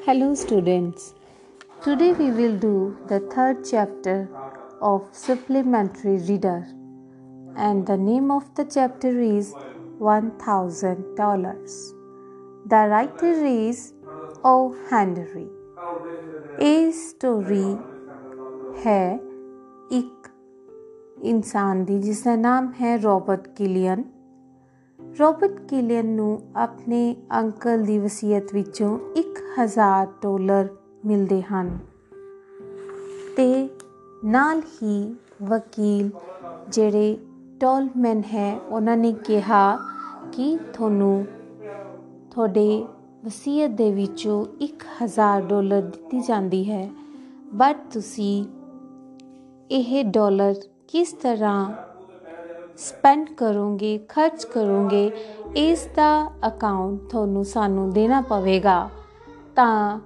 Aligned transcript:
Hello, 0.00 0.34
students. 0.34 1.14
Today 1.84 2.12
we 2.12 2.30
will 2.30 2.56
do 2.56 2.96
the 3.08 3.20
third 3.20 3.64
chapter 3.70 4.28
of 4.80 5.02
Supplementary 5.12 6.16
Reader, 6.18 6.66
and 7.56 7.86
the 7.86 7.96
name 7.96 8.30
of 8.30 8.54
the 8.54 8.64
chapter 8.64 9.20
is 9.20 9.52
$1000. 9.98 11.92
The 12.66 12.82
writer 12.88 13.34
is 13.44 13.92
O. 14.44 14.74
Henry. 14.90 15.46
ਇਹ 16.60 16.92
story 16.92 17.76
ਹੈ 18.86 19.18
ਇੱਕ 19.90 20.28
ਇਨਸਾਨ 21.22 21.84
ਦੀ 21.84 21.98
ਜਿਸ 21.98 22.22
ਦਾ 22.22 22.36
ਨਾਮ 22.36 22.72
ਹੈ 22.80 22.96
Robert 22.96 23.48
ਕਿਲੀਅਨ 23.48 24.04
Robert 25.20 25.60
ਕਿਲੀਅਨ 25.60 26.06
ਨੂੰ 26.06 26.40
ਆਪਣੇ 26.56 27.16
ਅੰਕਲ 27.38 27.82
ਦੀ 27.82 27.98
ਵਸੀਅਤ 27.98 28.54
ਵਿੱਚੋਂ 28.54 28.98
1000 29.57 30.05
ਡਾਲਰ 30.05 30.67
ਮਿਲਦੇ 31.05 31.41
ਹਨ। 31.41 31.77
ਤੇ 33.37 33.69
ਨਾਲ 34.23 34.59
ਹੀ 34.59 35.15
ਵਕੀਲ 35.43 36.11
ਜਿਹੜੇ 36.69 37.17
ਟੋਲਮੈਨ 37.59 38.19
ਹੈ, 38.19 38.59
ਉਹਨਾਂ 38.69 38.97
ਨੇ 38.97 39.13
ਕਿਹਾ 39.13 39.79
ਕਿ 40.31 40.59
ਤੁਹਾਨੂੰ 40.73 41.25
ਤੁਹਾਡੇ 42.31 42.85
ਵਸੀਅਤ 43.25 43.71
ਦੇ 43.71 43.91
ਵਿੱਚੋਂ 43.91 44.45
1000 44.61 45.41
ਡਾਲਰ 45.41 45.81
ਦਿੱਤੀ 45.81 46.19
ਜਾਂਦੀ 46.19 46.71
ਹੈ। 46.71 46.91
ਬਟ 47.53 47.77
ਤੁਸੀਂ 47.93 48.45
ਇਹ 49.71 50.05
ਡਾਲਰ 50.05 50.55
ਕਿਸ 50.87 51.11
ਤਰ੍ਹਾਂ 51.11 51.73
ਸਪੈਂਡ 52.77 53.29
ਕਰੋਗੇ, 53.33 53.97
ਖਰਚ 54.09 54.45
ਕਰੋਗੇ, 54.45 55.11
ਇਸ 55.55 55.87
ਦਾ 55.95 56.31
ਅਕਾਊਂਟ 56.47 56.99
ਤੁਹਾਨੂੰ 56.99 57.45
ਸਾਨੂੰ 57.45 57.89
ਦੇਣਾ 57.89 58.21
ਪਵੇਗਾ। 58.21 58.89
ਤਾਂ 59.61 59.99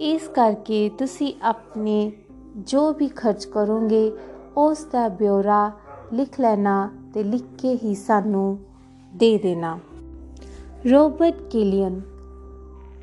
ਇਸ 0.00 0.28
ਕਰਕੇ 0.28 0.90
ਤੁਸੀਂ 0.98 1.34
ਆਪਣੇ 1.42 2.12
ਜੋ 2.58 2.92
ਵੀ 2.92 3.08
ਖਰਚ 3.08 3.44
ਕਰੋਗੇ, 3.44 4.12
ਉਸ 4.56 4.84
ਦਾ 4.84 5.08
ਬਿਊਰਾ 5.08 5.72
ਲਿਖ 6.12 6.40
ਲੈਣਾ 6.40 6.90
ਤੇ 7.14 7.22
ਲਿਖ 7.22 7.42
ਕੇ 7.58 7.78
ਹੀ 7.84 7.94
ਸਾਨੂੰ 7.94 8.58
ਦੇ 9.14 9.38
ਦੇਣਾ। 9.38 9.78
ਰੋਬਰਟ 10.92 11.34
ਕਿਲੀਅਨ, 11.42 12.00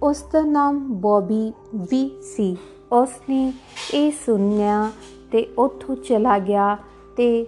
ਉਸ 0.04 0.26
ਦਾ 0.34 0.42
ਨਾਮ 0.42 0.94
ਬੌਬੀ 0.94 1.54
ਵੀ 1.76 2.20
ਸੀ। 2.36 2.58
ਉਸ 2.92 3.10
ਨੇ 3.30 3.54
ਇਹ 3.94 4.12
ਸੁਣਿਆ 4.26 4.92
ਤੇ 5.32 5.54
ਉੱਥੋਂ 5.58 5.96
ਚਲਾ 5.96 6.40
ਗਿਆ 6.40 6.78
ਤੇ 7.18 7.44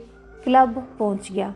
ਕਲੱਬ 0.46 0.80
ਪਹੁੰਚ 0.98 1.32
ਗਿਆ। 1.32 1.54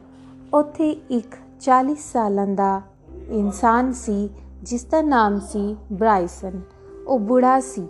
ਉੱਥੇ 0.54 0.92
ਇੱਕ 0.92 1.36
40 1.60 2.12
ਸਾਲਾਂ 2.14 2.48
ਦਾ 2.48 2.82
ਇਨਸਾਨ 3.30 3.94
ਸੀ 3.94 4.30
ਜਿਸ 4.66 4.86
ਦਾ 4.86 5.02
ਨਾਮ 5.02 5.40
ਸੀ 5.40 5.78
ਬ੍ਰਾਈਸਨ, 5.94 6.62
ਉਹ 7.08 7.20
ਬੁੜਾ 7.20 7.60
ਸੀ। 7.60 7.88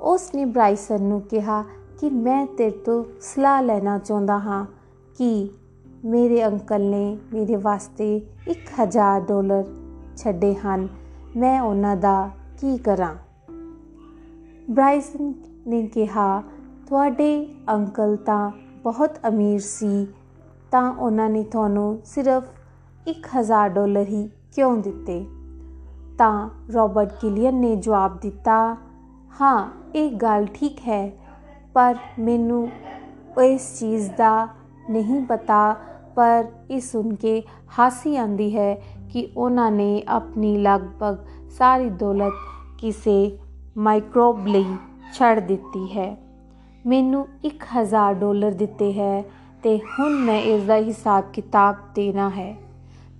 ਉਸ 0.00 0.34
ਨੇ 0.34 0.44
ਬ੍ਰਾਈਸਨ 0.44 1.02
ਨੂੰ 1.02 1.20
ਕਿਹਾ 1.20 1.64
ਕਿ 1.98 2.10
ਮੈਂ 2.10 2.46
ਤੇਰੇ 2.46 2.70
ਤੋਂ 2.70 3.04
ਸਲਾਹ 3.20 3.62
ਲੈਣਾ 3.62 3.98
ਚਾਹੁੰਦਾ 3.98 4.38
ਹਾਂ 4.38 4.66
ਕਿ 5.18 5.50
ਮੇਰੇ 6.04 6.46
ਅੰਕਲ 6.46 6.80
ਨੇ 6.80 7.18
ਮੇਰੇ 7.34 7.56
ਵਾਸਤੇ 7.56 8.26
1000 8.48 9.20
ਡਾਲਰ 9.20 9.64
ਛੱਡੇ 10.16 10.54
ਹਨ। 10.54 10.88
ਮੈਂ 11.36 11.60
ਉਹਨਾਂ 11.62 11.96
ਦਾ 11.96 12.30
ਕੀ 12.60 12.76
ਕਰਾਂ? 12.78 13.14
ਬ੍ਰਾਈਸਨ 14.70 15.34
ਨੇ 15.66 15.86
ਕਿਹਾ, 15.86 16.42
ਤੁਹਾਡੇ 16.86 17.54
ਅੰਕਲ 17.70 18.16
ਤਾਂ 18.16 18.50
ਬਹੁਤ 18.82 19.18
ਅਮੀਰ 19.28 19.60
ਸੀ, 19.60 20.06
ਤਾਂ 20.70 20.94
ਉਹਨਾਂ 20.94 21.30
ਨੇ 21.30 21.44
ਤੁਹਾਨੂੰ 21.44 22.00
ਸਿਰਫ 22.04 22.44
1000 23.08 23.68
ਡਾਲਰ 23.68 24.06
ਹੀ 24.06 24.30
ਕਿਉਂ 24.54 24.76
ਦਿੱਤੇ? 24.76 25.26
ਤਾਂ 26.20 26.48
ਰੋਬਰਟ 26.74 27.12
ਕਿਲੀਅਨ 27.20 27.54
ਨੇ 27.54 27.76
ਜਵਾਬ 27.76 28.20
ਦਿੱਤਾ, 28.20 28.76
ਹਾਂ, 29.40 29.70
ਇਹ 29.94 30.10
ਗੱਲ 30.10 30.46
ਠੀਕ 30.54 30.78
ਹੈ, 30.78 31.12
ਪਰ 31.74 31.94
ਮੈਨੂੰ 32.18 32.68
ਇਸ 33.42 33.80
ਚੀਜ਼ 33.80 34.10
ਦਾ 34.10 34.48
ਨਹੀਂ 34.90 35.26
ਪਤਾ, 35.26 35.76
ਪਰ 36.14 36.44
ਇਹ 36.70 36.80
ਸੁਣ 36.80 37.14
ਕੇ 37.14 37.42
ਹਾਸੀ 37.78 38.16
ਆਉਂਦੀ 38.16 38.56
ਹੈ 38.56 38.82
ਕਿ 39.12 39.28
ਉਹਨਾਂ 39.36 39.70
ਨੇ 39.70 40.02
ਆਪਣੀ 40.08 40.56
ਲਗਭਗ 40.56 41.16
ਸਾਰੀ 41.58 41.90
ਦੌਲਤ 41.90 42.32
ਕਿਸੇ 42.78 43.38
ਮਾਈਕਰੋਬ 43.76 44.46
ਲਈ 44.46 44.76
ਛੱਡ 45.14 45.40
ਦਿੱਤੀ 45.40 45.98
ਹੈ। 45.98 46.16
ਮੈਨੂੰ 46.86 47.28
1000 47.44 48.14
ਡਾਲਰ 48.14 48.50
ਦਿੱਤੇ 48.50 48.92
ਹੈ 48.92 49.24
ਤੇ 49.62 49.78
ਹੁਣ 49.78 50.12
ਮੈਂ 50.14 50.40
ਇਸ 50.40 50.62
ਦਾ 50.62 50.76
ਹਿਸਾਬ 50.76 51.24
ਕਿਤਾਬ 51.32 51.76
ਦੇਣਾ 51.94 52.30
ਹੈ। 52.30 52.56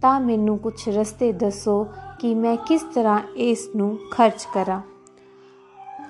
ਤਾਂ 0.02 0.20
ਮੈਨੂੰ 0.20 0.58
ਕੁਝ 0.58 0.88
ਰਸਤੇ 0.88 1.32
ਦੱਸੋ 1.32 1.86
ਕਿ 2.20 2.34
ਮੈਂ 2.34 2.56
ਕਿਸ 2.56 2.82
ਤਰ੍ਹਾਂ 2.82 3.20
ਇਸ 3.36 3.68
ਨੂੰ 3.76 3.98
ਖਰਚ 4.10 4.46
ਕਰਾਂ। 4.54 4.80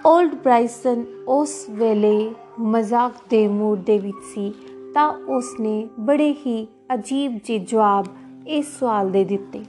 올ਡ 0.07 0.35
ਬ੍ਰਾਈਸਨ 0.35 1.05
ਉਸ 1.29 1.67
ਵੇਲੇ 1.71 2.33
ਮਜ਼ਾਕ 2.61 3.13
ਦੇ 3.31 3.49
ਮੂਡ 3.49 3.79
ਦੇ 3.79 3.99
ਵਿੱਚ 3.99 4.17
ਸੀ, 4.35 4.55
ਤਾਂ 4.95 5.13
ਉਸ 5.13 5.45
ਨੇ 5.61 5.89
ਬੜੇ 6.01 6.33
ਹੀ 6.33 6.69
ਅਜੀਬ 6.95 7.39
ਜਿਹੇ 7.45 7.59
ਜਵਾਬ 7.59 8.07
ਇਸ 8.49 8.79
ਸਵਾਲ 8.79 9.11
ਦੇ 9.11 9.25
ਦਿੱਤੇ। 9.25 9.65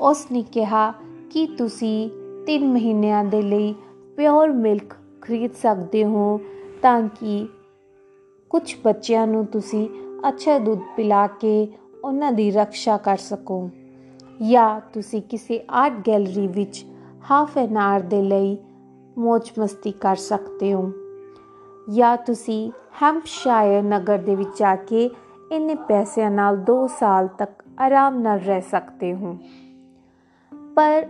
ਉਸ 0.00 0.26
ਨੇ 0.32 0.42
ਕਿਹਾ 0.42 0.94
ਕਿ 1.30 1.46
ਤੁਸੀਂ 1.46 2.10
3 2.46 2.64
ਮਹੀਨਿਆਂ 2.72 3.24
ਦੇ 3.24 3.42
ਲਈ 3.42 3.74
ਪਿਓਰ 4.16 4.48
ਮਿਲਕ 4.48 4.94
ਖਰੀਦ 5.20 5.52
ਸਕਦੇ 5.52 6.04
ਹੋ, 6.04 6.40
ਤਾਂ 6.82 7.02
ਕਿ 7.02 7.46
ਕੁਝ 8.50 8.76
ਬੱਚਿਆਂ 8.84 9.26
ਨੂੰ 9.26 9.46
ਤੁਸੀਂ 9.46 9.88
ਅੱਛਾ 10.28 10.58
ਦੁੱਧ 10.58 10.80
ਪਿਲਾ 10.96 11.26
ਕੇ 11.26 11.68
ਉਹਨਾਂ 12.04 12.32
ਦੀ 12.32 12.50
ਰੱਖਿਆ 12.50 12.96
ਕਰ 12.96 13.16
ਸਕੋ। 13.16 13.70
ਜਾਂ 14.42 14.80
ਤੁਸੀਂ 14.92 15.22
ਕਿਸੇ 15.22 15.64
ਆਰਟ 15.70 15.92
ਗੈਲਰੀ 16.06 16.46
ਵਿੱਚ 16.46 16.84
ਹਾਫ 17.30 17.58
ਐਨ 17.58 17.76
ਆਰ 17.76 18.00
ਦੇ 18.00 18.22
ਲਈ 18.22 18.58
ਮौज 19.18 19.40
ਮਸਤੀ 19.58 19.92
ਕਰ 19.92 20.16
ਸਕਦੇ 20.16 20.72
ਹੋ। 20.72 20.92
ਜਾਂ 21.90 22.16
ਤੁਸੀਂ 22.16 22.72
ਹੈਂਪਸ਼ਾਇਰ 23.02 23.82
ਨਗਰ 23.82 24.18
ਦੇ 24.18 24.34
ਵਿੱਚ 24.34 24.58
ਜਾ 24.58 24.76
ਕੇ 24.76 25.10
ਇੰਨੇ 25.52 25.74
ਪੈਸਿਆਂ 25.74 26.30
ਨਾਲ 26.30 26.56
2 26.56 26.86
ਸਾਲ 26.98 27.28
ਤੱਕ 27.28 27.64
ਆਰਾਮ 27.80 28.20
ਨਾਲ 28.20 28.38
ਰਹਿ 28.38 28.60
ਸਕਦੇ 28.60 29.14
ਹੋ। 29.14 29.38
ਪਰ 30.74 31.06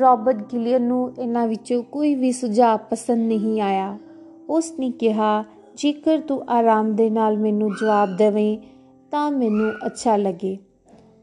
ਰੋਬਰਟ 0.00 0.36
ਗਿਲੀਅਨ 0.36 0.82
ਨੂੰ 0.82 1.12
ਇਹਨਾਂ 1.18 1.46
ਵਿੱਚੋਂ 1.46 1.82
ਕੋਈ 1.82 2.14
ਵੀ 2.14 2.32
ਸੁਝਾਅ 2.32 2.76
ਪਸੰਦ 2.76 3.18
ਨਹੀਂ 3.18 3.60
ਆਇਆ। 3.60 3.98
ਉਸ 4.48 4.72
ਨੇ 4.78 4.90
ਕਿਹਾ, 4.90 5.44
ਜੇਕਰ 5.76 6.20
ਤੂੰ 6.20 6.50
ਆਰਾਮ 6.50 6.94
ਦੇ 6.94 7.10
ਨਾਲ 7.10 7.38
ਮੈਨੂੰ 7.38 7.70
ਜਵਾਬ 7.70 8.16
ਦੇਵੇਂ 8.16 8.58
ਤਾਂ 9.10 9.30
ਮੈਨੂੰ 9.30 9.72
ਅੱਛਾ 9.86 10.16
ਲੱਗੇ। 10.16 10.58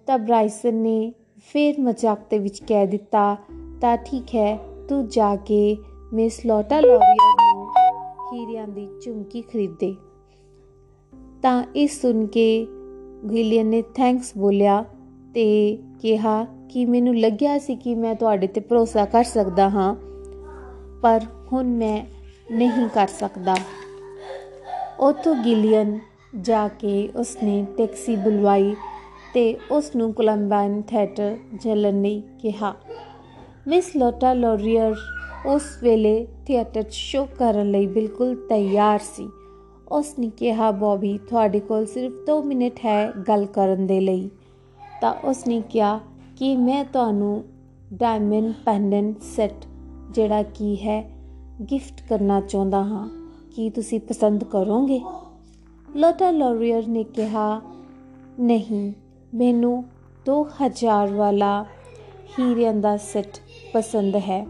ਤਾਂ 0.07 0.17
ਬ੍ਰਾਈਸਨ 0.17 0.75
ਨੇ 0.75 1.13
ਫਿਰ 1.47 1.79
ਮਜ਼ਾਕ 1.79 2.19
ਦੇ 2.29 2.37
ਵਿੱਚ 2.39 2.59
ਕਹਿ 2.67 2.87
ਦਿੱਤਾ, 2.87 3.35
ਤਾਂ 3.81 3.97
ਠੀਕ 3.97 4.35
ਹੈ, 4.35 4.57
ਤੂੰ 4.89 5.07
ਜਾ 5.07 5.35
ਕੇ 5.35 5.77
ਮਿਸ 6.13 6.45
ਲੋਟਾ 6.45 6.79
ਲੋਰੀਅਰ 6.79 7.55
ਨੂੰ 7.55 7.67
ਹੀਰਿਆਂ 8.33 8.67
ਦੀ 8.67 8.87
ਝੁਮਕੀ 9.05 9.41
ਖਰੀਦੇ। 9.41 9.93
ਤਾਂ 11.41 11.63
ਇਹ 11.75 11.87
ਸੁਣ 11.87 12.25
ਕੇ 12.25 12.67
ਗਿਲੀਅਨ 13.31 13.65
ਨੇ 13.65 13.81
ਥੈਂਕਸ 13.95 14.31
ਬੋਲਿਆ 14.37 14.83
ਤੇ 15.33 15.77
ਕਿਹਾ 16.01 16.45
ਕਿ 16.69 16.85
ਮੈਨੂੰ 16.85 17.15
ਲੱਗਿਆ 17.17 17.57
ਸੀ 17.57 17.75
ਕਿ 17.75 17.95
ਮੈਂ 17.95 18.15
ਤੁਹਾਡੇ 18.15 18.47
ਤੇ 18.47 18.61
ਭਰੋਸਾ 18.61 19.05
ਕਰ 19.05 19.23
ਸਕਦਾ 19.23 19.69
ਹਾਂ, 19.69 19.93
ਪਰ 21.01 21.25
ਹੁਣ 21.51 21.75
ਮੈਂ 21.75 22.01
ਨਹੀਂ 22.51 22.87
ਕਰ 22.89 23.07
ਸਕਦਾ। 23.07 23.55
ਉਤੋਂ 24.99 25.35
ਗਿਲੀਅਨ 25.35 25.99
ਜਾ 26.41 26.67
ਕੇ 26.67 27.09
ਉਸਨੇ 27.15 27.65
ਟੈਕਸੀ 27.77 28.15
ਬੁਲਵਾਈ 28.15 28.75
ਤੇ 29.33 29.57
ਉਸ 29.71 29.95
ਨੂੰ 29.95 30.13
ਕੋਲੰਬਾਈਨ 30.13 30.81
ਥੀਏਟਰ 30.81 31.37
ਚੱਲਣ 31.61 32.01
ਲਈ 32.01 32.21
ਕਿਹਾ। 32.41 32.73
ਮਿਸ 33.67 33.95
ਲੋਟਾ 33.95 34.33
ਲੋਰੀਅਰ 34.33 34.95
ਉਸ 35.45 35.63
ਵੇਲੇ 35.83 36.27
ਥੀਏਟਰ 36.45 36.81
'ਚ 36.81 36.93
ਸ਼ੋਅ 36.93 37.27
ਕਰਨ 37.27 37.71
ਲਈ 37.71 37.87
ਬਿਲਕੁਲ 37.87 38.35
ਤਿਆਰ 38.35 38.99
ਸੀ। 38.99 39.29
ਉਸ 39.91 40.19
ਨੇ 40.19 40.29
ਕਿਹਾ, 40.37 40.71
ਬੌਬੀ, 40.71 41.17
ਤੁਹਾਡੇ 41.17 41.59
ਕੋਲ 41.59 41.85
ਸਿਰਫ 41.85 42.13
2 42.27 42.43
ਮਿੰਟ 42.43 42.79
ਹੈ 42.85 43.11
ਗੱਲ 43.27 43.45
ਕਰਨ 43.45 43.87
ਦੇ 43.87 43.99
ਲਈ। 43.99 44.29
ਤਾਂ 45.01 45.13
ਉਸ 45.23 45.47
ਨੇ 45.47 45.61
ਕਿਹਾ 45.69 45.99
ਕਿ 46.37 46.55
ਮੈਂ 46.57 46.85
ਤੁਹਾਨੂੰ 46.85 47.43
ਡਾਇਮੰਡ 47.93 48.53
ਪੈਂਡੈਂਟ 48.65 49.21
ਸੈੱਟ, 49.21 49.65
ਜਿਹੜਾ 50.11 50.43
ਕੀ 50.43 50.75
ਹੈ, 50.75 51.11
ਗਿਫਟ 51.71 52.01
ਕਰਨਾ 52.09 52.41
ਚਾਹੁੰਦਾ 52.41 52.83
ਹਾਂ। 52.83 53.09
ਕੀ 53.55 53.69
ਤੁਸੀਂ 53.69 53.99
ਪਸੰਦ 53.99 54.43
ਕਰੋਗੇ? 54.43 55.01
ਲੋਟਾ 55.95 56.31
ਲੋਰੀਅਰ 56.31 56.87
ਨੇ 56.87 57.03
ਕਿਹਾ, 57.03 57.61
ਨਹੀਂ। 58.39 58.93
ਮੈਨੂੰ 59.37 59.83
2000 60.25 61.07
ਵਾਲਾ 61.07 61.65
ਹੀਰਿਆਂ 62.39 62.73
ਦਾ 62.73 62.97
ਸੈੱਟ 62.97 63.37
ਪਸੰਦ 63.73 64.15
ਹੈ। 64.15 64.47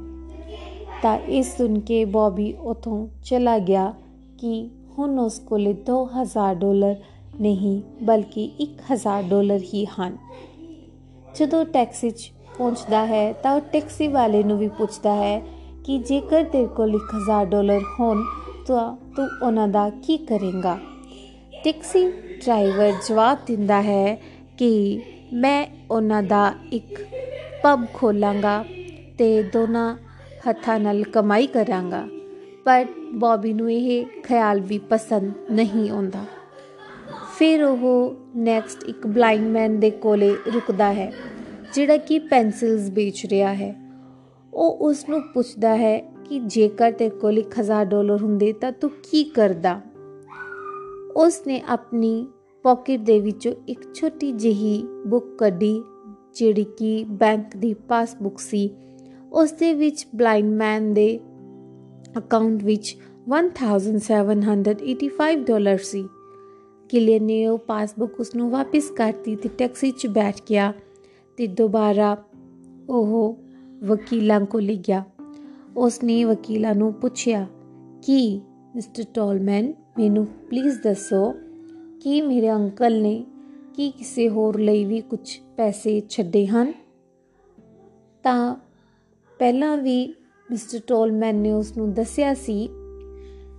ਤਾਂ 1.01 1.18
ਇਸ 1.18 1.57
ਸੁਣ 1.57 1.80
ਕੇ 1.80 2.06
ਬੌਬੀ 2.06 2.54
ਉਥੋਂ 2.54 3.07
ਚਲਾ 3.24 3.60
ਗਿਆ 3.60 3.94
ਕਿ 4.38 4.69
ਹੁਣ 4.98 5.19
ਉਸ 5.19 5.39
ਕੋਲੇ 5.39 5.74
2000 5.74 6.56
ਡਾਲਰ 6.56 6.95
ਨਹੀਂ, 7.42 7.81
ਬਲਕਿ 8.04 8.51
1000 8.60 9.24
ਡਾਲਰ 9.24 9.60
ਹੀ 9.74 9.86
ਹਨ। 9.86 10.18
ਜਦੋਂ 11.36 11.66
ਟੈਕਸੀ 11.66 12.10
'ਚ 12.10 12.31
ਪਹੁੰਚਦਾ 12.57 13.06
ਹੈ 13.06 13.33
ਤਾਂ 13.33 13.56
ਉਹ 13.56 13.62
ਟੈਕਸੀ 13.62 14.07
ਵਾਲੇ 14.07 14.44
ਨੂੰ 14.44 14.57
ਵੀ 14.57 14.68
ਪੁੱਛਦਾ 14.68 15.16
ਹੈ 15.16 15.40
ਕਿ 15.86 15.98
ਜੇਕਰ 15.98 16.44
ਤੇਰੇ 16.44 16.68
ਕੋਲ 16.68 16.95
1000 16.95 17.45
ਡਾਲਰ 17.45 17.81
ਹੋਣ 18.00 18.24
ਤਾਂ 18.68 18.98
ਤੂੰ 19.16 19.28
ਉਹਨਾਂ 19.44 19.68
ਦਾ 19.68 19.90
ਕੀ 19.90 20.18
ਕਰੇਗਾ। 20.18 20.78
ਟੈਕਸੀ 21.63 22.12
ਡਰਾਈਵਰ 22.12 22.94
ਜਵਾਬ 23.10 23.38
ਦਿੰਦਾ 23.45 23.81
ਹੈ 23.81 24.37
ਕਿ 24.57 25.01
ਮੈਂ 25.33 25.68
ਉਹਨਾਂ 25.92 26.24
ਦਾ 26.24 26.54
ਇੱਕ 26.71 27.07
ਪਬ 27.63 27.86
ਖੋਲਾਂਗਾ 27.94 28.65
ਤੇ 29.18 29.44
ਦੋਨਾਂ 29.44 29.98
ਹੱਥਾਂ 30.50 30.80
ਨਾਲ 30.80 31.04
ਕਮਾਈ 31.04 31.48
ਕਰਾਂਗਾ। 31.48 32.07
ਪਰ 32.65 32.86
ਬੌਬੀ 33.13 33.54
ਨੂੰ 33.54 33.71
ਇਹ 33.71 34.06
ਖਿਆਲ 34.24 34.59
ਵੀ 34.59 34.77
ਪਸੰਦ 34.77 35.31
ਨਹੀਂ 35.51 35.89
ਆਉਂਦਾ। 35.89 36.25
ਫਿਰ 37.38 37.63
ਉਹ 37.63 38.15
ਨੈਕਸਟ 38.36 38.83
ਇੱਕ 38.83 39.07
ਬਲਾਈਂਡ 39.07 39.48
ਮੈਨ 39.48 39.80
ਦੇ 39.80 39.89
ਕੋਲੇ 39.89 40.36
ਰੁਕਦਾ 40.54 40.94
ਹੈ, 40.94 41.13
ਜਿਹੜਾ 41.74 41.98
ਕਿ 41.98 42.19
ਪੈਨਸਿਲਸ 42.19 42.89
ਵੇਚ 42.89 43.25
ਰਿਹਾ 43.25 43.54
ਹੈ। 43.54 43.75
ਉਹ 44.54 44.77
ਉਸ 44.77 45.09
ਨੂੰ 45.09 45.21
ਪੁੱਛਦਾ 45.33 45.75
ਹੈ 45.75 45.98
ਕਿ 46.25 46.39
ਜੇਕਰ 46.39 46.92
ਤੇ 46.92 47.09
ਕੋਲ 47.09 47.38
1000 47.38 47.86
ਡਾਲਰ 47.86 48.21
ਹੁੰਦੇ 48.21 48.54
ਤਾਂ 48.54 48.71
ਤੂੰ 48.71 48.89
ਕੀ 48.89 49.24
ਕਰਦਾ? 49.24 49.81
ਉਸ 51.15 51.42
ਨੇ 51.48 51.62
ਆਪਣੀ 51.68 52.27
ਪਾਕਟ 52.63 53.00
ਦੇ 53.00 53.19
ਵਿੱਚੋਂ 53.19 53.54
ਇੱਕ 53.68 53.94
ਛੋਟੀ 53.94 54.31
ਜਿਹੀ 54.31 54.83
ਬੁੱਕ 55.07 55.38
ਕੱਢੀ, 55.38 55.83
ਜਿਹੜੀ 56.36 56.63
ਕਿ 56.63 57.06
ਬੈਂਕ 57.09 57.57
ਦੀ 57.57 57.74
ਪਾਸਬੁੱਕ 57.74 58.39
ਸੀ। 58.39 58.69
ਉਸ 59.33 59.51
ਦੇ 59.51 59.74
ਵਿੱਚ 59.74 60.07
ਬਲਾਈਂਡ 60.15 60.54
ਮੈਨ 60.54 60.94
ਦੇ 60.94 61.19
ਅਕਾਊਂਟ 62.18 62.63
ਵਿੱਚ 62.63 62.98
1785 63.27 65.36
ਡਾਲਰ 65.36 65.77
ਸੀ। 65.77 66.07
ਕਿਲੀਅਨ 66.89 67.24
ਨੇ 67.24 67.48
ਉਹ 67.48 67.57
ਪਾਸਬੁੱਕ 67.57 68.19
ਉਸ 68.19 68.36
ਨੂੰ 68.36 68.50
ਵਾਪਸ 68.50 68.89
ਕਰਤੀ 68.89 69.36
ਤੇ 69.36 69.50
ਟੈਕਸੀ 69.57 69.92
'ਚ 69.92 70.07
ਬੈਠ 70.07 70.36
ਗਿਆ 70.50 70.74
ਤੇ 71.38 71.48
ਦੁਬਾਰਾ 71.48 72.18
ਉਹ 72.89 73.38
ਵਕੀਲਾਂ 73.83 74.42
ਕੋਲ 74.42 74.63
ਗਿਆ। 74.63 75.04
ਉਸ 75.77 76.04
ਨੇ 76.04 76.24
ਵਕੀਲਾਂ 76.24 76.75
ਨੂੰ 76.75 76.94
ਪੁੱਛਿਆ, 76.94 77.48
ਕਿ, 78.06 78.42
ਮਿਸਟਰ 78.75 79.04
ਟੋਲਮੈਨ, 79.13 79.74
ਮੈਨੂੰ 79.98 80.25
ਪਲੀਜ਼ 80.25 80.77
ਦੱਸੋ 80.83 81.33
ਕਿ 82.07 82.21
ਮੇਰੇ 82.21 82.51
ਅੰਕਲ 82.51 83.01
ਨੇ 83.01 83.25
ਕੀ 83.75 83.92
ਕਿਸੇ 83.92 84.30
ਹੋਰ 84.30 84.59
ਲਈ 84.59 84.86
ਵੀ 84.86 85.01
ਕੁਝ 85.01 85.39
ਪੈਸੇ 85.57 86.01
ਛੱਡੇ 86.09 86.48
ਹਨ? 86.48 86.74
ਤਾਂ 88.24 88.56
ਪਹਿਲਾਂ 89.39 89.77
ਵੀ 89.77 90.13
ਮਿਸਟਰ 90.51 90.80
ਟੋਲਮੈਨ 90.88 91.36
ਨੇ 91.36 91.51
ਉਸ 91.51 91.77
ਨੂੰ 91.77 91.94
ਦੱਸਿਆ 91.94 92.33
ਸੀ 92.33 92.69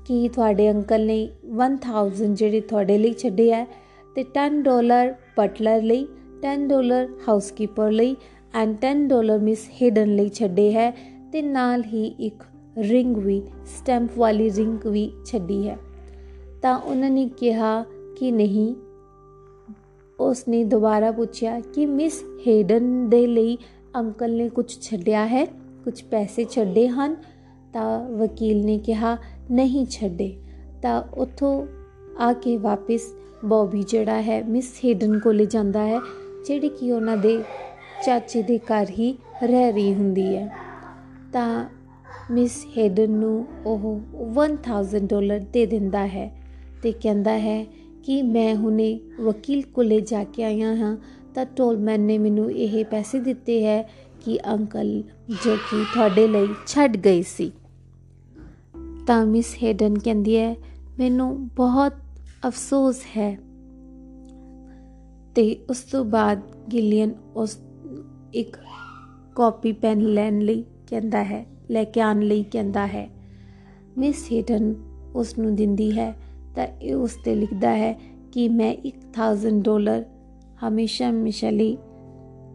ਕਿ 0.06 0.28
ਤੁਹਾਡੇ 0.28 0.70
ਅੰਕਲ 0.70 1.06
ਨੇ 1.06 1.28
1000 1.44 2.34
ਜਿਹੜੇ 2.34 2.60
ਤੁਹਾਡੇ 2.60 2.98
ਲਈ 2.98 3.12
ਛੱਡੇ 3.12 3.54
ਆ 3.54 3.66
ਤੇ 4.14 4.24
10 4.48 4.62
ਡਾਲਰ 4.62 5.14
ਬਟਲਰ 5.36 5.82
ਲਈ 5.82 6.06
10 6.42 6.66
ਡਾਲਰ 6.66 7.08
ਹਾਊਸਕੀਪਰ 7.28 7.90
ਲਈ 7.90 8.16
ਐਂਡ 8.54 8.76
10 8.86 9.06
ਡਾਲਰ 9.06 9.38
ਮਿਸ 9.38 9.68
ਹਿਡਨ 9.82 10.16
ਲਈ 10.16 10.28
ਛੱਡੇ 10.28 10.72
ਹੈ 10.72 10.90
ਤੇ 11.32 11.42
ਨਾਲ 11.42 11.84
ਹੀ 11.84 12.06
ਇੱਕ 12.06 12.42
ਰਿੰਗ 12.78 13.16
ਵੀ 13.16 13.42
ਸਟੈਂਪ 13.64 14.10
ਵਾਲੀ 14.18 14.50
ਰਿੰਗ 14.50 14.86
ਵੀ 14.86 15.12
ਛੱਡੀ 15.24 15.68
ਹੈ। 15.68 15.78
ਤਾਂ 16.62 16.78
ਉਹਨਾਂ 16.78 17.10
ਨੇ 17.10 17.30
ਕਿਹਾ 17.36 17.84
ਕਿ 18.18 18.30
ਨਹੀਂ? 18.30 18.74
ਉਸ 20.20 20.48
ਨੇ 20.48 20.64
ਦੁਬਾਰਾ 20.64 21.12
ਪੁੱਛਿਆ 21.12 21.60
ਕਿ 21.60 21.86
ਮਿਸ 21.86 22.22
ਹੇਡਨ 22.46 23.08
ਦੇ 23.08 23.26
ਲਈ 23.26 23.58
ਅੰਕਲ 23.96 24.36
ਨੇ 24.36 24.48
ਕੁਝ 24.48 24.80
ਛੱਡਿਆ 24.80 25.26
ਹੈ? 25.26 25.44
ਕੁਝ 25.84 26.02
ਪੈਸੇ 26.02 26.44
ਛੱਡੇ 26.44 26.88
ਹਨ? 26.88 27.16
ਤਾਂ 27.72 28.08
ਵਕੀਲ 28.08 28.66
ਨੇ 28.66 28.78
ਕਿਹਾ, 28.78 29.16
ਨਹੀਂ 29.50 29.86
ਛੱਡੇ। 29.86 30.36
ਤਾਂ 30.82 31.02
ਉੱਥੋਂ 31.02 31.66
ਆ 32.18 32.32
ਕੇ 32.32 32.56
ਵਾਪਸ 32.56 33.14
ਬੌਬੀ 33.44 33.82
ਜਿਹੜਾ 33.82 34.22
ਹੈ, 34.22 34.42
ਮਿਸ 34.42 34.80
ਹੇਡਨ 34.84 35.18
ਕੋਲੇ 35.18 35.46
ਜਾਂਦਾ 35.46 35.86
ਹੈ, 35.86 36.00
ਜਿਹੜੀ 36.46 36.68
ਕਿ 36.68 36.92
ਉਹਨਾਂ 36.92 37.16
ਦੇ 37.16 37.42
ਚਾਚੇ 38.06 38.42
ਦੇ 38.42 38.58
ਘਰ 38.58 38.86
ਹੀ 38.90 39.18
ਰਹਿ 39.42 39.72
ਰਹੀ 39.72 39.94
ਹੁੰਦੀ 39.94 40.36
ਹੈ। 40.36 40.56
ਤਾਂ 41.32 41.68
ਮਿਸ 42.30 42.66
ਹੇਡਨ 42.78 43.10
ਨੂੰ 43.10 43.46
ਉਹ 43.66 44.00
1000 44.14 45.06
ਡਾਲਰ 45.06 45.38
ਦੇ 45.38 45.66
ਦਿੰਦਾ 45.66 46.06
ਹੈ 46.06 46.42
ਤੇ 46.82 46.92
ਕਹਿੰਦਾ 46.92 47.38
ਹੈ 47.38 47.66
ਕਿ 48.04 48.22
ਮੈਂ 48.22 48.56
ਹੁਣੇ 48.56 49.00
ਵਕੀਲ 49.20 49.62
ਕੋਲੇ 49.62 50.00
ਜਾ 50.00 50.24
ਕੇ 50.24 50.44
ਆਇਆ 50.44 50.74
ਹਾਂ, 50.74 50.96
ਤਾਂ 51.34 51.46
ਟੋਲਮੈਨ 51.56 52.00
ਨੇ 52.00 52.18
ਮੈਨੂੰ 52.18 52.52
ਇਹ 52.52 52.84
ਪੈਸੇ 52.84 53.20
ਦਿੱਤੇ 53.20 53.64
ਹੈ 53.64 53.82
ਕਿ 54.24 54.38
ਅੰਕਲ 54.52 55.02
ਜੋ 55.44 55.56
ਕਿ 55.56 55.84
ਤੁਹਾਡੇ 55.94 56.28
ਲਈ 56.28 56.48
ਛੱਡ 56.66 56.96
ਗਈ 56.96 57.22
ਸੀ। 57.22 57.52
ਤਾਂ 59.06 59.26
ਮਿਸ 59.26 59.56
ਹੇਡਨ 59.62 59.98
ਕਹਿੰਦੀ 59.98 60.36
ਹੈ, 60.36 60.56
ਮੈਨੂੰ 60.98 61.48
ਬਹੁਤ 61.48 61.92
ਅਫਸੋਸ 62.46 63.00
ਹੈ। 63.16 63.38
ਤੇ 65.34 65.56
ਉਸ 65.70 65.78
ਤੋਂ 65.80 66.04
ਬਾਅਦ 66.04 66.40
ਗਿਲੀਅਨ 66.72 67.14
ਉਸ 67.36 67.58
ਇੱਕ 68.34 68.56
ਕਾਪੀ 69.36 69.72
ਪੈਨ 69.72 70.00
ਲੈਣ 70.00 70.38
ਲਈ 70.38 70.64
ਕਹਿੰਦਾ 70.86 71.24
ਹੈ, 71.24 71.46
ਲੈ 71.70 71.84
ਕੇ 71.84 72.00
ਆਣ 72.00 72.20
ਲਈ 72.20 72.42
ਕਹਿੰਦਾ 72.42 72.86
ਹੈ। 72.86 73.10
ਮਿਸ 73.98 74.28
ਹੇਡਨ 74.32 74.74
ਉਸ 75.14 75.38
ਨੂੰ 75.38 75.56
ਦਿੰਦੀ 75.56 75.98
ਹੈ 75.98 76.14
ਤਾਂ 76.56 76.66
ਇਹ 76.66 76.94
ਉਸ 76.94 77.16
ਤੇ 77.24 77.34
ਲਿਖਦਾ 77.34 77.76
ਹੈ 77.76 78.00
ਕਿ 78.32 78.48
ਮੈਂ 78.48 78.76
1000 78.86 79.62
ਡਾਲਰ 79.62 80.04
ਹਮੇਸ਼ਾ 80.68 81.10
ਮਿਸ਼ਲੀ 81.10 81.78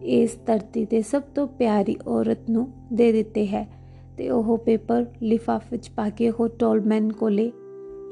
ਇਸ 0.04 0.38
ਧਰਤੀ 0.46 0.86
ਤੇ 0.86 1.02
ਸਭ 1.02 1.22
ਤੋਂ 1.22 1.48
ਪਿਆਰੀ 1.48 1.96
ਔਰਤ 2.08 2.50
ਨੂੰ 2.50 2.72
ਦੇ 2.94 3.12
ਦਿੱਤੇ 3.12 3.48
ਹੈ 3.48 3.70
ਤੇ 4.18 4.30
ਉਹ 4.30 4.58
ਪੇਪਰ 4.58 5.06
ਲਿਫਾਫੇ 5.22 5.68
ਵਿੱਚ 5.72 5.90
ਪਾ 5.90 6.10
ਕੇ 6.10 6.30
ਉਹ 6.30 6.48
ਟੋਲਮੈਨ 6.48 7.12
ਕੋਲੇ 7.12 7.52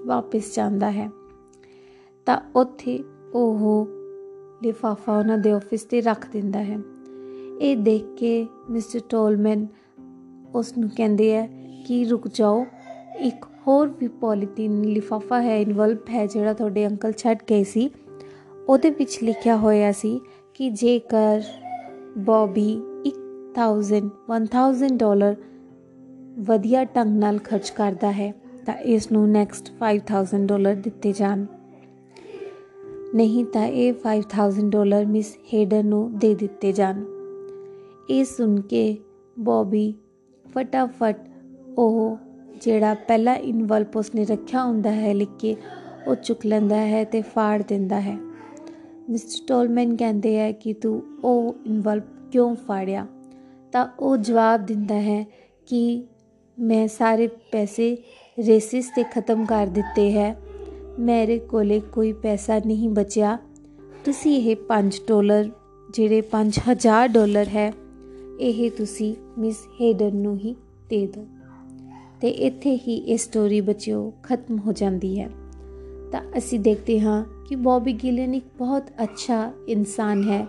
ਵਾਪਸ 0.05 0.55
ਜਾਂਦਾ 0.55 0.91
ਹੈ। 0.91 1.09
ਤਾਂ 2.25 2.51
ਉੱਥੇ 2.55 3.03
ਉਹ 3.33 3.87
ਲਿਫਾਫਾ 4.63 5.17
ਉਹਨਾਂ 5.17 5.37
ਦੇ 5.37 5.51
ਆਫਿਸ 5.51 5.83
ਤੇ 5.83 6.01
ਰੱਖ 6.01 6.27
ਦਿੰਦਾ 6.31 6.63
ਹੈ। 6.63 6.77
ਇਹ 7.61 7.77
ਦੇਖ 7.77 8.03
ਕੇ 8.17 8.47
ਮਿਸਟਰ 8.69 8.99
ਟੋਲਮੈਨ 9.09 9.67
ਉਸ 10.55 10.77
ਨੂੰ 10.77 10.89
ਕਹਿੰਦੇ 10.97 11.37
ਆ 11.37 11.47
ਕਿ 11.87 12.05
ਰੁਕ 12.05 12.27
ਜਾਓ, 12.27 12.65
ਇੱਕ 13.19 13.45
ਹੋਰ 13.67 13.87
ਵੀ 13.99 14.07
ਪੋਲੀਥੀਨ 14.07 14.81
ਲਿਫਾਫਾ 14.81 15.41
ਹੈ, 15.41 15.57
ਇਨਵਲਵ 15.57 15.97
ਹੈ 16.09 16.25
ਜਿਹੜਾ 16.25 16.53
ਤੁਹਾਡੇ 16.53 16.87
ਅੰਕਲ 16.87 17.11
ਛੱਡ 17.11 17.37
ਗਏ 17.49 17.63
ਸੀ। 17.63 17.89
ਉਹਦੇ 18.67 18.89
ਵਿੱਚ 18.89 19.19
ਲਿਖਿਆ 19.23 19.57
ਹੋਇਆ 19.57 19.91
ਸੀ 19.91 20.21
ਕਿ 20.53 20.69
ਜੇਕਰ 20.69 21.41
ਬੌਬੀ 22.17 22.81
1000 23.05 24.09
1000 24.29 24.97
ਡਾਲਰ 24.97 25.35
ਵਧੀਆ 26.39 26.83
ਢੰਗ 26.85 27.17
ਨਾਲ 27.17 27.39
ਖਰਚ 27.39 27.69
ਕਰਦਾ 27.69 28.11
ਹੈ, 28.11 28.33
ਤਾਂ 28.65 28.73
ਇਸ 28.73 29.11
ਨੂੰ 29.11 29.29
ਨੈਕਸਟ 29.29 29.71
5000 29.79 30.45
ਡਾਲਰ 30.45 30.75
ਦਿੱਤੇ 30.75 31.11
ਜਾਣ। 31.11 31.45
ਨਹੀਂ 33.15 33.45
ਤਾਂ 33.45 33.67
ਇਹ 33.67 33.93
5000 33.93 34.69
ਡਾਲਰ 34.69 35.05
ਮਿਸ 35.05 35.37
ਹੇਡਨ 35.53 35.85
ਨੂੰ 35.85 36.17
ਦੇ 36.17 36.35
ਦਿੱਤੇ 36.35 36.71
ਜਾਣ। 36.71 37.03
ਇਹ 38.09 38.25
ਸੁਣ 38.25 38.61
ਕੇ 38.61 38.97
ਬੌਬੀ 39.39 39.93
ਫਟਾਫਟ 40.55 41.17
ਉਹ 41.77 42.17
ਜਿਹੜਾ 42.62 42.94
ਪਹਿਲਾ 42.94 43.33
ਇਨਵਲਪ 43.33 43.98
ਉਸਨੇ 43.98 44.25
ਰੱਖਿਆ 44.25 44.63
ਹੁੰਦਾ 44.63 44.92
ਹੈ, 44.92 45.13
ਲਿਖ 45.13 45.30
ਕੇ 45.39 45.56
ਉਹ 46.07 46.15
ਚੁੱਕ 46.15 46.45
ਲੈਂਦਾ 46.45 46.77
ਹੈ 46.77 47.03
ਤੇ 47.03 47.21
ਫਾੜ 47.21 47.63
ਦਿੰਦਾ 47.68 48.01
ਹੈ। 48.01 48.18
ਮਿਸਟਰ 49.09 49.45
ਟੋਲਮੈਨ 49.48 49.95
ਕਹਿੰਦੇ 49.95 50.38
ਹੈ 50.38 50.51
ਕਿ 50.51 50.74
ਤੂੰ 50.74 51.03
ਉਹ 51.24 51.56
ਇਨਵਲਪ 51.65 52.03
ਕਿਉਂ 52.31 52.56
ਫਾੜਿਆ? 52.56 53.07
ਤਾਂ 53.72 53.88
ਉਹ 54.00 54.17
ਜਵਾਬ 54.17 54.65
ਦਿੰਦਾ 54.65 54.96
ਹੈ 54.96 55.27
ਕਿ 55.65 56.03
ਮੈਂ 56.60 56.88
ਸਾਰੇ 56.88 57.27
ਪੈਸੇ 57.27 57.98
ਰੇਸਿਸ 58.39 58.91
ਤੇ 58.96 59.03
ਖਤਮ 59.03 59.46
ਕਰ 59.46 59.67
ਦਿੱਤੇ 59.67 60.12
ਹੈ। 60.12 60.41
ਮੇਰੇ 61.00 61.39
ਕੋਲੇ 61.39 61.79
ਕੋਈ 61.79 62.13
ਪੈਸਾ 62.13 62.60
ਨਹੀਂ 62.65 62.89
ਬਚਿਆ। 62.89 63.38
ਤੁਸੀਂ 64.05 64.38
ਇਹ 64.38 64.55
5 64.67 65.01
ਡਾਲਰ, 65.08 65.50
ਜਿਹੜੇ 65.93 66.22
5000 66.22 67.08
ਡਾਲਰ 67.08 67.48
ਹੈ, 67.48 67.74
ਇਹ 68.39 68.72
ਤੁਸੀਂ 68.72 69.15
ਮਿਸ 69.38 69.58
ਹੇਡਨ 69.81 70.15
ਨੂੰ 70.15 70.38
ਹੀ 70.38 70.55
ਦੇ 70.89 71.08
ਦਿਓ। 71.08 71.25
ਤੇ 72.21 72.29
ਇੱਥੇ 72.29 72.77
ਹੀ 72.77 72.95
ਇਹ 72.95 73.17
ਸਟੋਰੀ 73.17 73.61
ਬੱਚਿਓ 73.61 74.13
ਖਤਮ 74.23 74.57
ਹੋ 74.57 74.71
ਜਾਂਦੀ 74.71 75.19
ਹੈ। 75.19 75.29
ਤਾਂ 76.11 76.21
ਅਸੀਂ 76.37 76.59
ਦੇਖਦੇ 76.59 76.99
ਹਾਂ 76.99 77.25
ਕਿ 77.47 77.55
ਬੌਬੀ 77.55 77.93
ਗਿਲਨ 77.93 78.35
ਇੱਕ 78.35 78.45
ਬਹੁਤ 78.57 78.83
ਅੱਛਾ 79.03 79.51
ਇਨਸਾਨ 79.67 80.23
ਹੈ 80.23 80.47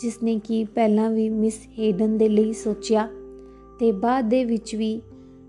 ਜਿਸ 0.00 0.22
ਨੇ 0.22 0.40
ਕਿ 0.44 0.64
ਪਹਿਲਾਂ 0.64 1.10
ਵੀ 1.10 1.28
ਮਿਸ 1.28 1.60
ਹੇਡਨ 1.78 2.18
ਦੇ 2.18 2.28
ਲਈ 2.28 2.52
ਸੋਚਿਆ 2.52 3.08
ਤੇ 3.80 3.92
ਬਾਅਦ 3.92 4.28
ਦੇ 4.28 4.44
ਵਿੱਚ 4.44 4.74
ਵੀ 4.74 5.00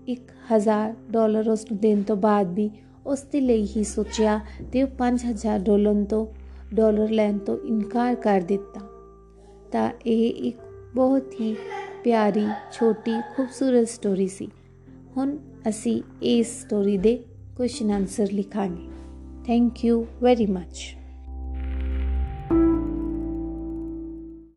1000 0.08 0.94
ਡਾਲਰ 1.10 1.50
ਉਸ 1.50 1.64
ਨੂੰ 1.64 1.80
ਦੇਣ 1.80 2.02
ਤੋਂ 2.02 2.16
ਬਾਅਦ 2.16 2.54
ਵੀ 2.54 2.70
ਉਸ 3.06 3.22
ਦੇ 3.22 3.40
ਲਈ 3.40 3.66
ਹੀ 3.76 3.84
ਸੋਚਿਆ 3.84 4.40
ਤੇ 4.72 4.82
ਉਹ 4.82 4.88
5000 4.98 5.58
ਡਾਲਰ 5.58 6.04
ਤੋਂ, 6.04 6.26
ਡਾਲਰ 6.74 7.10
ਲੈਣ 7.10 7.38
ਤੋਂ 7.38 7.58
ਇਨਕਾਰ 7.58 8.14
ਕਰ 8.14 8.40
ਦਿੱਤਾ। 8.40 8.80
ਤਾਂ 9.72 9.92
ਇਹ 10.06 10.30
ਇੱਕ 10.30 10.58
ਬਹੁਤ 10.94 11.32
ਹੀ 11.40 11.56
ਪਿਆਰੀ, 12.04 12.46
ਛੋਟੀ, 12.72 13.20
ਖੂਬਸੂਰਤ 13.36 13.88
ਸਟੋਰੀ 13.88 14.26
ਸੀ। 14.26 14.48
ਹੁਣ 15.18 15.38
ਅਸੀਂ 15.68 16.02
ਇਸ 16.22 16.60
ਸਟੋਰੀ 16.60 16.98
ਦੇ 16.98 17.24
ਕੁਐਸਚਨ 17.56 17.90
ਆਨਸਰ 17.90 18.32
ਲਿਖਾਂਗੇ। 18.32 18.88
Thank 19.46 19.84
you 19.84 20.06
very 20.22 20.46
much 20.46 20.97